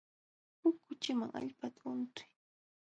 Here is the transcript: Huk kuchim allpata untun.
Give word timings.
Huk 0.61 0.77
kuchim 0.85 1.19
allpata 1.39 1.81
untun. 1.93 2.29